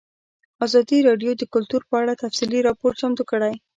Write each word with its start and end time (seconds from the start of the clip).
ازادي 0.65 0.97
راډیو 1.07 1.31
د 1.37 1.43
کلتور 1.53 1.81
په 1.89 1.95
اړه 2.01 2.13
تفصیلي 2.23 2.59
راپور 2.67 2.91
چمتو 2.99 3.23
کړی. 3.31 3.53